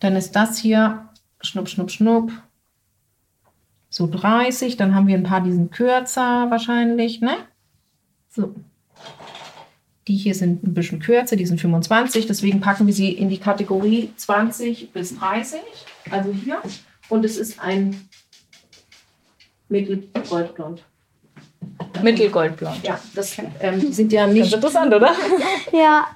dann 0.00 0.16
ist 0.16 0.34
das 0.34 0.58
hier 0.58 1.06
schnupp, 1.40 1.68
schnupp, 1.68 1.90
schnupp, 1.90 2.32
so 3.88 4.06
30. 4.06 4.76
Dann 4.76 4.94
haben 4.94 5.06
wir 5.06 5.16
ein 5.16 5.22
paar, 5.22 5.40
die 5.42 5.52
sind 5.52 5.72
kürzer 5.72 6.50
wahrscheinlich, 6.50 7.20
ne? 7.20 7.36
So. 8.28 8.54
Die 10.08 10.16
hier 10.16 10.34
sind 10.34 10.62
ein 10.62 10.74
bisschen 10.74 11.00
kürzer, 11.00 11.36
die 11.36 11.46
sind 11.46 11.60
25. 11.60 12.26
Deswegen 12.26 12.60
packen 12.60 12.86
wir 12.86 12.94
sie 12.94 13.10
in 13.10 13.28
die 13.28 13.38
Kategorie 13.38 14.12
20 14.16 14.92
bis 14.92 15.18
30. 15.18 15.60
Also 16.10 16.32
hier. 16.32 16.62
Und 17.08 17.24
es 17.24 17.36
ist 17.36 17.60
ein 17.60 18.08
Mittelgoldblond. 19.68 20.84
Mittelgoldblond. 22.02 22.82
Ja, 22.84 22.98
das 23.14 23.36
ähm, 23.60 23.92
sind 23.92 24.12
ja 24.12 24.26
nicht. 24.26 24.52
interessant, 24.52 24.94
oder? 24.94 25.14
Ja. 25.72 26.06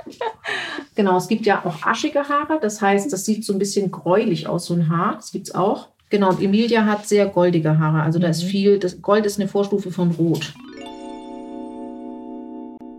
Genau, 0.95 1.17
es 1.19 1.29
gibt 1.29 1.47
ja 1.47 1.65
auch 1.65 1.83
aschige 1.85 2.29
Haare. 2.29 2.59
Das 2.61 2.81
heißt, 2.81 3.13
das 3.13 3.25
sieht 3.25 3.45
so 3.45 3.53
ein 3.53 3.59
bisschen 3.59 3.91
gräulich 3.91 4.47
aus, 4.47 4.67
so 4.67 4.75
ein 4.75 4.89
Haar. 4.89 5.17
Das 5.17 5.33
gibt 5.33 5.49
es 5.49 5.55
auch. 5.55 5.89
Genau, 6.09 6.31
und 6.31 6.43
Emilia 6.43 6.85
hat 6.87 7.07
sehr 7.07 7.27
goldige 7.27 7.79
Haare. 7.79 8.03
Also 8.03 8.19
da 8.19 8.29
ist 8.29 8.43
viel, 8.43 8.79
das 8.79 9.01
Gold 9.01 9.27
ist 9.27 9.39
eine 9.39 9.49
Vorstufe 9.49 9.91
von 9.91 10.11
Rot. 10.13 10.55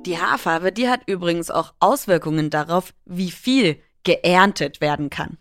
Die 0.05 0.17
Haarfarbe, 0.17 0.71
die 0.71 0.89
hat 0.89 1.01
übrigens 1.05 1.51
auch 1.51 1.73
Auswirkungen 1.79 2.49
darauf, 2.49 2.93
wie 3.05 3.31
viel 3.31 3.77
geerntet 4.03 4.81
werden 4.81 5.09
kann. 5.09 5.37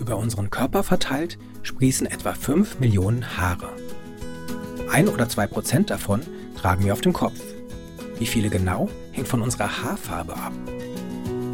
Über 0.00 0.16
unseren 0.16 0.50
Körper 0.50 0.82
verteilt 0.82 1.38
sprießen 1.62 2.06
etwa 2.06 2.32
5 2.34 2.80
Millionen 2.80 3.36
Haare. 3.36 3.70
Ein 4.92 5.08
oder 5.08 5.26
zwei 5.26 5.46
Prozent 5.46 5.88
davon 5.88 6.20
tragen 6.54 6.84
wir 6.84 6.92
auf 6.92 7.00
dem 7.00 7.14
Kopf. 7.14 7.40
Wie 8.18 8.26
viele 8.26 8.50
genau, 8.50 8.90
hängt 9.12 9.26
von 9.26 9.40
unserer 9.40 9.82
Haarfarbe 9.82 10.34
ab. 10.34 10.52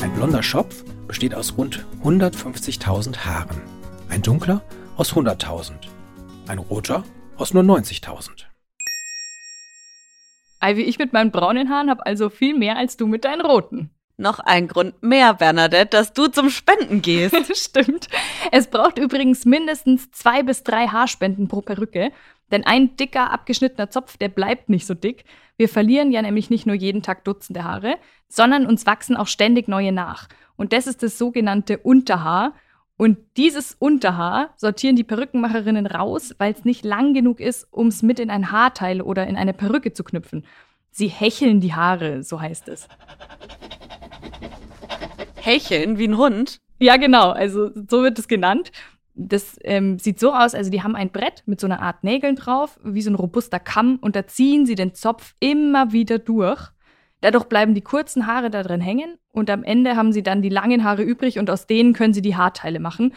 Ein 0.02 0.12
blonder 0.16 0.42
Schopf 0.42 0.82
besteht 1.06 1.36
aus 1.36 1.56
rund 1.56 1.86
150.000 2.02 3.18
Haaren, 3.18 3.62
ein 4.08 4.22
dunkler 4.22 4.60
aus 4.96 5.12
100.000, 5.12 5.70
ein 6.48 6.58
roter 6.58 7.04
aus 7.36 7.54
nur 7.54 7.62
90.000. 7.62 8.46
Ivy, 10.60 10.82
ich 10.82 10.98
mit 10.98 11.12
meinen 11.12 11.30
braunen 11.30 11.70
Haaren 11.70 11.90
habe 11.90 12.04
also 12.06 12.30
viel 12.30 12.58
mehr 12.58 12.76
als 12.76 12.96
du 12.96 13.06
mit 13.06 13.24
deinen 13.24 13.42
roten. 13.42 13.90
Noch 14.16 14.40
ein 14.40 14.66
Grund 14.66 15.00
mehr, 15.00 15.34
Bernadette, 15.34 15.96
dass 15.96 16.12
du 16.12 16.26
zum 16.26 16.50
Spenden 16.50 17.02
gehst. 17.02 17.36
Stimmt. 17.56 18.08
Es 18.50 18.66
braucht 18.66 18.98
übrigens 18.98 19.44
mindestens 19.44 20.10
zwei 20.10 20.42
bis 20.42 20.64
drei 20.64 20.88
Haarspenden 20.88 21.46
pro 21.46 21.60
Perücke, 21.60 22.10
denn 22.50 22.64
ein 22.64 22.96
dicker, 22.96 23.30
abgeschnittener 23.30 23.90
Zopf, 23.90 24.16
der 24.16 24.28
bleibt 24.28 24.68
nicht 24.68 24.86
so 24.86 24.94
dick. 24.94 25.24
Wir 25.56 25.68
verlieren 25.68 26.12
ja 26.12 26.22
nämlich 26.22 26.50
nicht 26.50 26.66
nur 26.66 26.76
jeden 26.76 27.02
Tag 27.02 27.24
Dutzende 27.24 27.64
Haare, 27.64 27.96
sondern 28.28 28.66
uns 28.66 28.86
wachsen 28.86 29.16
auch 29.16 29.26
ständig 29.26 29.68
neue 29.68 29.92
nach. 29.92 30.28
Und 30.56 30.72
das 30.72 30.86
ist 30.86 31.02
das 31.02 31.18
sogenannte 31.18 31.78
Unterhaar. 31.78 32.54
Und 32.96 33.18
dieses 33.36 33.76
Unterhaar 33.78 34.50
sortieren 34.56 34.96
die 34.96 35.04
Perückenmacherinnen 35.04 35.86
raus, 35.86 36.34
weil 36.38 36.52
es 36.52 36.64
nicht 36.64 36.84
lang 36.84 37.14
genug 37.14 37.38
ist, 37.38 37.68
um 37.70 37.88
es 37.88 38.02
mit 38.02 38.18
in 38.18 38.30
ein 38.30 38.50
Haarteil 38.50 39.00
oder 39.00 39.26
in 39.26 39.36
eine 39.36 39.54
Perücke 39.54 39.92
zu 39.92 40.02
knüpfen. 40.02 40.44
Sie 40.90 41.06
hecheln 41.06 41.60
die 41.60 41.74
Haare, 41.74 42.24
so 42.24 42.40
heißt 42.40 42.68
es. 42.68 42.88
Hecheln 45.36 45.98
wie 45.98 46.08
ein 46.08 46.16
Hund. 46.16 46.60
Ja, 46.80 46.96
genau, 46.96 47.30
also 47.30 47.70
so 47.88 48.02
wird 48.02 48.18
es 48.18 48.26
genannt. 48.26 48.72
Das 49.20 49.58
ähm, 49.64 49.98
sieht 49.98 50.20
so 50.20 50.32
aus, 50.32 50.54
also 50.54 50.70
die 50.70 50.82
haben 50.82 50.94
ein 50.94 51.10
Brett 51.10 51.42
mit 51.46 51.60
so 51.60 51.66
einer 51.66 51.82
Art 51.82 52.04
Nägeln 52.04 52.36
drauf, 52.36 52.78
wie 52.84 53.02
so 53.02 53.10
ein 53.10 53.16
robuster 53.16 53.58
Kamm, 53.58 53.98
und 54.00 54.14
da 54.14 54.26
ziehen 54.28 54.64
sie 54.64 54.76
den 54.76 54.94
Zopf 54.94 55.34
immer 55.40 55.92
wieder 55.92 56.20
durch. 56.20 56.70
Dadurch 57.20 57.44
bleiben 57.44 57.74
die 57.74 57.80
kurzen 57.80 58.28
Haare 58.28 58.48
da 58.48 58.62
drin 58.62 58.80
hängen 58.80 59.18
und 59.32 59.50
am 59.50 59.64
Ende 59.64 59.96
haben 59.96 60.12
sie 60.12 60.22
dann 60.22 60.40
die 60.40 60.48
langen 60.48 60.84
Haare 60.84 61.02
übrig 61.02 61.40
und 61.40 61.50
aus 61.50 61.66
denen 61.66 61.94
können 61.94 62.14
sie 62.14 62.22
die 62.22 62.36
Haarteile 62.36 62.78
machen. 62.78 63.12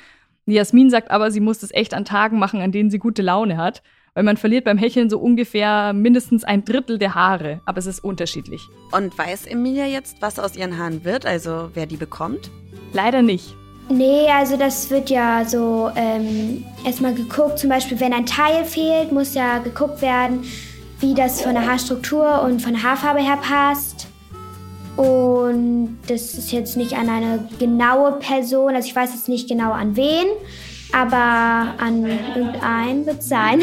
Jasmin 0.47 0.89
sagt 0.89 1.11
aber, 1.11 1.29
sie 1.29 1.39
muss 1.39 1.59
das 1.59 1.71
echt 1.71 1.93
an 1.93 2.03
Tagen 2.03 2.39
machen, 2.39 2.61
an 2.61 2.71
denen 2.71 2.89
sie 2.89 2.97
gute 2.97 3.21
Laune 3.21 3.57
hat, 3.57 3.83
weil 4.15 4.23
man 4.23 4.37
verliert 4.37 4.65
beim 4.65 4.79
Hecheln 4.79 5.07
so 5.07 5.19
ungefähr 5.19 5.93
mindestens 5.93 6.43
ein 6.43 6.65
Drittel 6.65 6.97
der 6.97 7.13
Haare, 7.13 7.61
aber 7.67 7.77
es 7.77 7.85
ist 7.85 8.03
unterschiedlich. 8.03 8.67
Und 8.91 9.15
weiß 9.15 9.45
Emilia 9.45 9.85
jetzt, 9.85 10.19
was 10.21 10.39
aus 10.39 10.57
ihren 10.57 10.79
Haaren 10.79 11.05
wird, 11.05 11.27
also 11.27 11.69
wer 11.75 11.85
die 11.85 11.97
bekommt? 11.97 12.49
Leider 12.93 13.21
nicht. 13.21 13.55
Nee, 13.91 14.29
also 14.29 14.55
das 14.55 14.89
wird 14.89 15.09
ja 15.09 15.43
so 15.43 15.91
ähm, 15.95 16.63
erstmal 16.85 17.13
geguckt. 17.13 17.59
Zum 17.59 17.69
Beispiel, 17.69 17.99
wenn 17.99 18.13
ein 18.13 18.25
Teil 18.25 18.63
fehlt, 18.63 19.11
muss 19.11 19.33
ja 19.33 19.57
geguckt 19.57 20.01
werden, 20.01 20.45
wie 21.01 21.13
das 21.13 21.41
von 21.41 21.53
der 21.53 21.65
Haarstruktur 21.65 22.41
und 22.43 22.61
von 22.61 22.73
der 22.73 22.83
Haarfarbe 22.83 23.19
her 23.19 23.37
passt. 23.37 24.07
Und 24.95 25.97
das 26.07 26.35
ist 26.35 26.51
jetzt 26.51 26.77
nicht 26.77 26.93
an 26.93 27.09
eine 27.09 27.49
genaue 27.59 28.13
Person, 28.13 28.75
also 28.75 28.87
ich 28.87 28.95
weiß 28.95 29.11
jetzt 29.13 29.27
nicht 29.27 29.49
genau 29.49 29.71
an 29.71 29.95
wen, 29.95 30.27
aber 30.93 31.73
an 31.77 32.05
irgendeinen 32.35 33.05
wird 33.05 33.19
es 33.19 33.29
sein. 33.29 33.61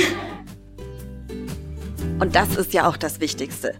Und 2.18 2.34
das 2.34 2.56
ist 2.56 2.72
ja 2.74 2.88
auch 2.88 2.96
das 2.96 3.20
Wichtigste. 3.20 3.74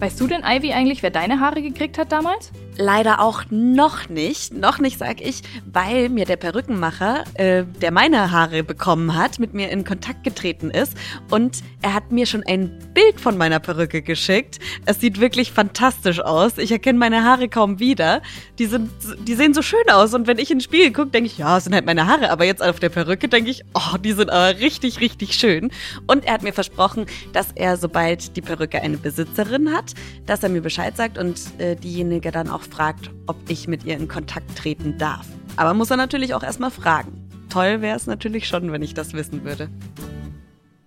Weißt 0.00 0.20
du 0.20 0.26
denn, 0.26 0.42
Ivy, 0.44 0.72
eigentlich, 0.72 1.02
wer 1.02 1.10
deine 1.10 1.40
Haare 1.40 1.62
gekriegt 1.62 1.96
hat 1.96 2.12
damals? 2.12 2.50
Leider 2.78 3.20
auch 3.20 3.44
noch 3.50 4.08
nicht, 4.08 4.52
noch 4.52 4.78
nicht 4.78 4.98
sag 4.98 5.20
ich, 5.20 5.42
weil 5.72 6.08
mir 6.10 6.26
der 6.26 6.36
Perückenmacher, 6.36 7.24
äh, 7.34 7.64
der 7.64 7.90
meine 7.90 8.30
Haare 8.30 8.62
bekommen 8.62 9.16
hat, 9.16 9.38
mit 9.38 9.54
mir 9.54 9.70
in 9.70 9.84
Kontakt 9.84 10.24
getreten 10.24 10.70
ist 10.70 10.94
und 11.30 11.62
er 11.80 11.94
hat 11.94 12.12
mir 12.12 12.26
schon 12.26 12.42
ein 12.46 12.78
Bild 12.92 13.20
von 13.20 13.38
meiner 13.38 13.60
Perücke 13.60 14.02
geschickt. 14.02 14.58
Es 14.84 15.00
sieht 15.00 15.20
wirklich 15.20 15.52
fantastisch 15.52 16.20
aus. 16.20 16.58
Ich 16.58 16.70
erkenne 16.70 16.98
meine 16.98 17.24
Haare 17.24 17.48
kaum 17.48 17.78
wieder. 17.78 18.20
Die 18.58 18.66
sind, 18.66 18.90
die 19.26 19.34
sehen 19.34 19.52
so 19.52 19.62
schön 19.62 19.88
aus 19.90 20.14
und 20.14 20.26
wenn 20.26 20.38
ich 20.38 20.50
in 20.50 20.58
den 20.58 20.62
Spiegel 20.62 20.92
gucke, 20.92 21.10
denke 21.10 21.26
ich, 21.26 21.38
ja, 21.38 21.58
es 21.58 21.64
sind 21.64 21.74
halt 21.74 21.84
meine 21.84 22.06
Haare, 22.06 22.30
aber 22.30 22.44
jetzt 22.44 22.62
auf 22.62 22.80
der 22.80 22.88
Perücke 22.88 23.28
denke 23.28 23.50
ich, 23.50 23.64
oh, 23.74 23.98
die 23.98 24.12
sind 24.12 24.30
aber 24.30 24.58
richtig, 24.58 25.00
richtig 25.00 25.34
schön. 25.34 25.70
Und 26.06 26.24
er 26.24 26.34
hat 26.34 26.42
mir 26.42 26.52
versprochen, 26.52 27.06
dass 27.32 27.48
er, 27.54 27.76
sobald 27.76 28.36
die 28.36 28.42
Perücke 28.42 28.80
eine 28.80 28.96
Besitzerin 28.96 29.72
hat, 29.72 29.92
dass 30.24 30.42
er 30.42 30.48
mir 30.48 30.62
Bescheid 30.62 30.96
sagt 30.96 31.18
und 31.18 31.38
äh, 31.58 31.76
diejenige 31.76 32.30
dann 32.30 32.48
auch 32.48 32.62
fragt, 32.62 33.10
ob 33.26 33.36
ich 33.48 33.68
mit 33.68 33.84
ihr 33.84 33.96
in 33.96 34.08
Kontakt 34.08 34.56
treten 34.56 34.96
darf. 34.98 35.26
Aber 35.56 35.74
muss 35.74 35.90
er 35.90 35.96
natürlich 35.96 36.34
auch 36.34 36.42
erstmal 36.42 36.70
fragen. 36.70 37.26
Toll 37.48 37.80
wäre 37.80 37.96
es 37.96 38.06
natürlich 38.06 38.48
schon, 38.48 38.72
wenn 38.72 38.82
ich 38.82 38.94
das 38.94 39.12
wissen 39.12 39.44
würde. 39.44 39.68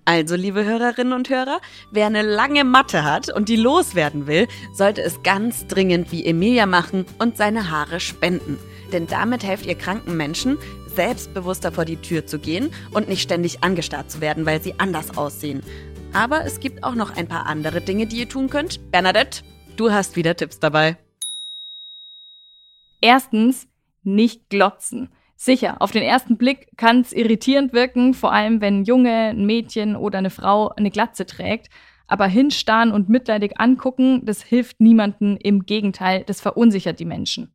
Also, 0.09 0.35
liebe 0.35 0.65
Hörerinnen 0.65 1.13
und 1.13 1.29
Hörer, 1.29 1.61
wer 1.91 2.07
eine 2.07 2.23
lange 2.23 2.63
Matte 2.63 3.03
hat 3.03 3.31
und 3.31 3.47
die 3.47 3.55
loswerden 3.55 4.25
will, 4.25 4.47
sollte 4.73 5.03
es 5.03 5.21
ganz 5.21 5.67
dringend 5.67 6.11
wie 6.11 6.25
Emilia 6.25 6.65
machen 6.65 7.05
und 7.19 7.37
seine 7.37 7.69
Haare 7.69 7.99
spenden. 7.99 8.57
Denn 8.91 9.05
damit 9.05 9.43
helft 9.43 9.67
ihr 9.67 9.75
kranken 9.75 10.17
Menschen, 10.17 10.57
selbstbewusster 10.87 11.71
vor 11.71 11.85
die 11.85 11.97
Tür 11.97 12.25
zu 12.25 12.39
gehen 12.39 12.71
und 12.89 13.07
nicht 13.07 13.21
ständig 13.21 13.63
angestarrt 13.63 14.09
zu 14.09 14.19
werden, 14.19 14.47
weil 14.47 14.63
sie 14.63 14.73
anders 14.79 15.15
aussehen. 15.15 15.61
Aber 16.11 16.43
es 16.43 16.59
gibt 16.59 16.83
auch 16.83 16.95
noch 16.95 17.15
ein 17.15 17.27
paar 17.27 17.45
andere 17.45 17.79
Dinge, 17.79 18.07
die 18.07 18.17
ihr 18.17 18.29
tun 18.29 18.49
könnt. 18.49 18.89
Bernadette, 18.89 19.43
du 19.77 19.91
hast 19.91 20.15
wieder 20.15 20.35
Tipps 20.35 20.59
dabei. 20.59 20.97
Erstens, 22.99 23.67
nicht 24.01 24.49
glotzen. 24.49 25.11
Sicher, 25.41 25.81
auf 25.81 25.91
den 25.91 26.03
ersten 26.03 26.35
Blick 26.35 26.67
kann 26.75 26.99
es 26.99 27.13
irritierend 27.13 27.71
wirken, 27.71 28.13
vor 28.13 28.33
allem 28.33 28.59
wenn 28.59 28.81
ein 28.81 28.83
Junge, 28.83 29.29
ein 29.29 29.45
Mädchen 29.45 29.95
oder 29.95 30.17
eine 30.17 30.31
Frau 30.31 30.67
eine 30.75 30.91
Glatze 30.91 31.25
trägt. 31.25 31.69
Aber 32.07 32.27
hinstarren 32.27 32.91
und 32.91 33.07
mitleidig 33.07 33.53
angucken, 33.57 34.25
das 34.25 34.43
hilft 34.43 34.81
niemandem. 34.81 35.37
Im 35.41 35.65
Gegenteil, 35.65 36.25
das 36.25 36.41
verunsichert 36.41 36.99
die 36.99 37.05
Menschen. 37.05 37.53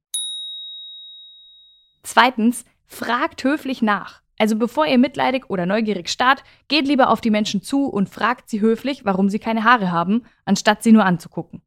Zweitens, 2.03 2.65
fragt 2.87 3.45
höflich 3.45 3.83
nach. 3.83 4.23
Also 4.39 4.57
bevor 4.57 4.87
ihr 4.87 4.97
mitleidig 4.97 5.51
oder 5.51 5.67
neugierig 5.67 6.09
starrt, 6.09 6.43
geht 6.69 6.89
lieber 6.89 7.11
auf 7.11 7.21
die 7.21 7.31
Menschen 7.31 7.61
zu 7.61 7.85
und 7.85 8.09
fragt 8.09 8.49
sie 8.49 8.63
höflich, 8.63 9.05
warum 9.05 9.29
sie 9.29 9.39
keine 9.39 9.63
Haare 9.63 9.93
haben, 9.93 10.25
anstatt 10.47 10.83
sie 10.83 10.93
nur 10.93 11.05
anzugucken. 11.05 11.61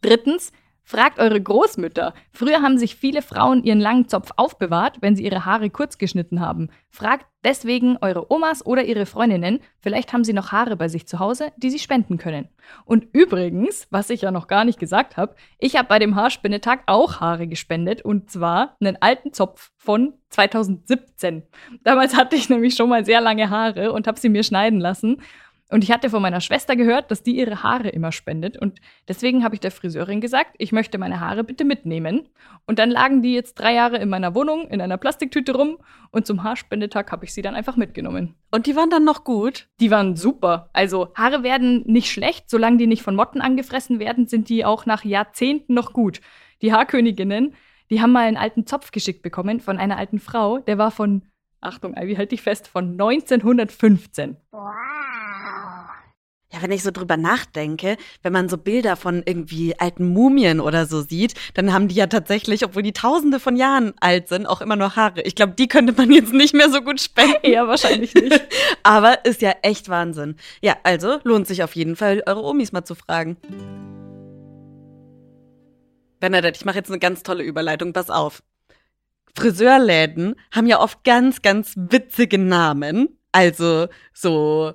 Drittens, 0.00 0.52
fragt 0.86 1.18
eure 1.18 1.40
Großmütter. 1.40 2.14
Früher 2.30 2.62
haben 2.62 2.78
sich 2.78 2.94
viele 2.94 3.20
Frauen 3.20 3.64
ihren 3.64 3.80
langen 3.80 4.08
Zopf 4.08 4.30
aufbewahrt, 4.36 4.98
wenn 5.00 5.16
sie 5.16 5.24
ihre 5.24 5.44
Haare 5.44 5.68
kurz 5.68 5.98
geschnitten 5.98 6.40
haben. 6.40 6.70
Fragt 6.90 7.26
deswegen 7.44 7.98
eure 8.00 8.32
Omas 8.32 8.64
oder 8.64 8.84
ihre 8.84 9.04
Freundinnen, 9.04 9.60
vielleicht 9.80 10.12
haben 10.12 10.24
sie 10.24 10.32
noch 10.32 10.52
Haare 10.52 10.76
bei 10.76 10.88
sich 10.88 11.06
zu 11.06 11.18
Hause, 11.18 11.52
die 11.56 11.70
sie 11.70 11.80
spenden 11.80 12.18
können. 12.18 12.48
Und 12.84 13.08
übrigens, 13.12 13.88
was 13.90 14.10
ich 14.10 14.22
ja 14.22 14.30
noch 14.30 14.46
gar 14.46 14.64
nicht 14.64 14.78
gesagt 14.78 15.16
habe, 15.16 15.34
ich 15.58 15.76
habe 15.76 15.88
bei 15.88 15.98
dem 15.98 16.14
Haarspendetag 16.14 16.84
auch 16.86 17.20
Haare 17.20 17.48
gespendet 17.48 18.02
und 18.02 18.30
zwar 18.30 18.76
einen 18.80 18.96
alten 19.00 19.32
Zopf 19.32 19.72
von 19.76 20.14
2017. 20.30 21.42
Damals 21.82 22.16
hatte 22.16 22.36
ich 22.36 22.48
nämlich 22.48 22.74
schon 22.74 22.88
mal 22.88 23.04
sehr 23.04 23.20
lange 23.20 23.50
Haare 23.50 23.92
und 23.92 24.06
habe 24.06 24.20
sie 24.20 24.28
mir 24.28 24.44
schneiden 24.44 24.80
lassen. 24.80 25.20
Und 25.68 25.82
ich 25.82 25.90
hatte 25.90 26.10
von 26.10 26.22
meiner 26.22 26.40
Schwester 26.40 26.76
gehört, 26.76 27.10
dass 27.10 27.24
die 27.24 27.36
ihre 27.36 27.64
Haare 27.64 27.88
immer 27.88 28.12
spendet. 28.12 28.56
Und 28.56 28.80
deswegen 29.08 29.42
habe 29.42 29.56
ich 29.56 29.60
der 29.60 29.72
Friseurin 29.72 30.20
gesagt, 30.20 30.54
ich 30.58 30.70
möchte 30.70 30.96
meine 30.96 31.18
Haare 31.18 31.42
bitte 31.42 31.64
mitnehmen. 31.64 32.28
Und 32.66 32.78
dann 32.78 32.90
lagen 32.90 33.20
die 33.20 33.34
jetzt 33.34 33.54
drei 33.54 33.74
Jahre 33.74 33.96
in 33.96 34.08
meiner 34.08 34.36
Wohnung 34.36 34.68
in 34.68 34.80
einer 34.80 34.96
Plastiktüte 34.96 35.56
rum. 35.56 35.78
Und 36.12 36.24
zum 36.24 36.44
Haarspendetag 36.44 37.10
habe 37.10 37.24
ich 37.24 37.34
sie 37.34 37.42
dann 37.42 37.56
einfach 37.56 37.76
mitgenommen. 37.76 38.36
Und 38.52 38.66
die 38.66 38.76
waren 38.76 38.90
dann 38.90 39.04
noch 39.04 39.24
gut? 39.24 39.68
Die 39.80 39.90
waren 39.90 40.14
super. 40.14 40.70
Also 40.72 41.12
Haare 41.16 41.42
werden 41.42 41.82
nicht 41.86 42.12
schlecht. 42.12 42.48
Solange 42.48 42.76
die 42.76 42.86
nicht 42.86 43.02
von 43.02 43.16
Motten 43.16 43.40
angefressen 43.40 43.98
werden, 43.98 44.28
sind 44.28 44.48
die 44.48 44.64
auch 44.64 44.86
nach 44.86 45.04
Jahrzehnten 45.04 45.74
noch 45.74 45.92
gut. 45.92 46.20
Die 46.62 46.72
Haarköniginnen, 46.72 47.54
die 47.90 48.00
haben 48.00 48.12
mal 48.12 48.26
einen 48.26 48.36
alten 48.36 48.66
Zopf 48.66 48.92
geschickt 48.92 49.22
bekommen 49.22 49.58
von 49.58 49.78
einer 49.78 49.98
alten 49.98 50.20
Frau. 50.20 50.58
Der 50.58 50.78
war 50.78 50.92
von, 50.92 51.22
Achtung, 51.60 51.96
Ivy, 51.96 52.14
halt 52.14 52.30
dich 52.30 52.42
fest, 52.42 52.68
von 52.68 52.92
1915. 52.92 54.36
Wow. 54.52 54.95
Ja, 56.52 56.62
wenn 56.62 56.70
ich 56.70 56.84
so 56.84 56.92
drüber 56.92 57.16
nachdenke, 57.16 57.96
wenn 58.22 58.32
man 58.32 58.48
so 58.48 58.56
Bilder 58.56 58.94
von 58.94 59.22
irgendwie 59.26 59.76
alten 59.80 60.08
Mumien 60.08 60.60
oder 60.60 60.86
so 60.86 61.02
sieht, 61.02 61.34
dann 61.54 61.72
haben 61.72 61.88
die 61.88 61.96
ja 61.96 62.06
tatsächlich, 62.06 62.64
obwohl 62.64 62.82
die 62.82 62.92
tausende 62.92 63.40
von 63.40 63.56
Jahren 63.56 63.94
alt 64.00 64.28
sind, 64.28 64.46
auch 64.46 64.60
immer 64.60 64.76
noch 64.76 64.94
Haare. 64.94 65.22
Ich 65.22 65.34
glaube, 65.34 65.54
die 65.58 65.66
könnte 65.66 65.92
man 65.92 66.10
jetzt 66.12 66.32
nicht 66.32 66.54
mehr 66.54 66.70
so 66.70 66.82
gut 66.82 67.00
spenden. 67.00 67.50
Ja, 67.50 67.66
wahrscheinlich 67.66 68.14
nicht. 68.14 68.46
Aber 68.84 69.24
ist 69.24 69.42
ja 69.42 69.54
echt 69.62 69.88
Wahnsinn. 69.88 70.36
Ja, 70.62 70.76
also 70.84 71.18
lohnt 71.24 71.48
sich 71.48 71.64
auf 71.64 71.74
jeden 71.74 71.96
Fall, 71.96 72.22
eure 72.26 72.44
Omis 72.44 72.70
mal 72.70 72.84
zu 72.84 72.94
fragen. 72.94 73.36
Bernadette, 76.20 76.56
ich 76.56 76.64
mache 76.64 76.78
jetzt 76.78 76.90
eine 76.90 77.00
ganz 77.00 77.24
tolle 77.24 77.42
Überleitung, 77.42 77.92
pass 77.92 78.08
auf. 78.08 78.42
Friseurläden 79.34 80.36
haben 80.52 80.66
ja 80.68 80.80
oft 80.80 81.02
ganz, 81.02 81.42
ganz 81.42 81.74
witzige 81.76 82.38
Namen. 82.38 83.18
Also 83.32 83.88
so 84.14 84.74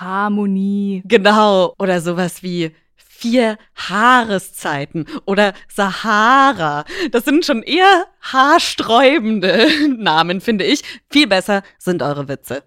Harmonie. 0.00 1.02
Genau. 1.04 1.74
Oder 1.78 2.00
sowas 2.00 2.42
wie 2.42 2.72
vier 2.96 3.56
Haareszeiten 3.76 5.06
oder 5.26 5.54
Sahara. 5.72 6.84
Das 7.12 7.24
sind 7.24 7.44
schon 7.44 7.62
eher 7.62 8.06
haarsträubende 8.20 9.68
Namen, 9.96 10.40
finde 10.40 10.64
ich. 10.64 10.82
Viel 11.08 11.28
besser 11.28 11.62
sind 11.78 12.02
eure 12.02 12.28
Witze. 12.28 12.64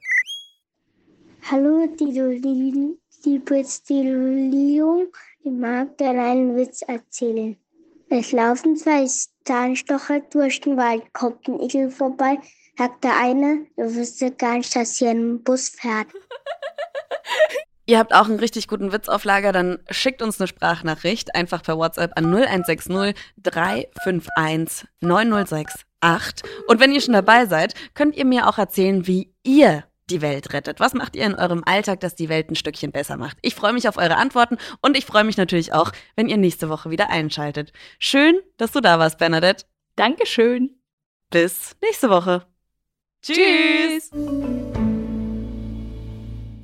Hallo, 1.52 1.86
Didolin, 1.88 2.98
liebes 3.24 3.84
Didolium. 3.84 5.08
Ich 5.44 5.52
mag 5.52 5.98
dir 5.98 6.10
einen 6.10 6.56
Witz 6.56 6.82
erzählen. 6.82 7.58
Es 8.10 8.32
laufen 8.32 8.78
zwei 8.78 9.06
Zahnstocher 9.44 10.22
durch 10.32 10.62
den 10.62 10.78
Wald, 10.78 11.04
kommt 11.14 11.48
ein 11.48 11.60
Igel 11.60 11.92
vorbei, 11.92 12.38
sagt 12.78 13.04
der 13.04 13.18
eine, 13.20 13.66
du 13.76 13.94
wüsstest 13.94 14.38
gar 14.40 14.58
nicht, 14.58 14.76
dass 14.76 14.98
hier 14.98 15.10
ein 15.10 15.44
Bus 15.44 15.70
fährt. 15.70 16.08
Ihr 17.88 18.00
habt 18.00 18.14
auch 18.14 18.26
einen 18.26 18.40
richtig 18.40 18.68
guten 18.68 18.92
Witz 18.92 19.08
auf 19.10 19.24
Lager, 19.26 19.52
dann 19.52 19.80
schickt 19.90 20.22
uns 20.22 20.40
eine 20.40 20.48
Sprachnachricht 20.48 21.36
einfach 21.36 21.62
per 21.62 21.78
WhatsApp 21.78 22.14
an 22.16 22.26
0160 22.34 23.16
351 23.44 24.88
9068. 25.02 25.86
Und 26.68 26.80
wenn 26.80 26.92
ihr 26.92 27.02
schon 27.02 27.14
dabei 27.14 27.46
seid, 27.46 27.74
könnt 27.94 28.16
ihr 28.16 28.26
mir 28.26 28.48
auch 28.48 28.58
erzählen, 28.58 29.06
wie 29.06 29.34
ihr 29.44 29.84
die 30.10 30.22
Welt 30.22 30.54
rettet. 30.54 30.80
Was 30.80 30.94
macht 30.94 31.16
ihr 31.16 31.26
in 31.26 31.36
eurem 31.36 31.64
Alltag, 31.66 32.00
das 32.00 32.16
die 32.16 32.30
Welt 32.30 32.50
ein 32.50 32.56
Stückchen 32.56 32.92
besser 32.92 33.18
macht? 33.18 33.38
Ich 33.42 33.56
freue 33.56 33.74
mich 33.74 33.88
auf 33.88 33.98
eure 33.98 34.18
Antworten 34.18 34.58
und 34.82 34.98
ich 34.98 35.06
freue 35.06 35.24
mich 35.24 35.38
natürlich 35.38 35.74
auch, 35.74 35.92
wenn 36.16 36.28
ihr 36.28 36.38
nächste 36.38 36.70
Woche 36.70 36.90
wieder 36.90 37.10
einschaltet. 37.10 37.72
Schön, 38.00 38.40
dass 38.58 38.72
du 38.72 38.82
da 38.82 39.00
warst, 39.00 39.18
Bernadette. 39.18 39.66
Dankeschön. 39.96 40.78
Bis 41.32 41.76
nächste 41.82 42.10
Woche. 42.10 42.46
Tschüss. 43.22 44.12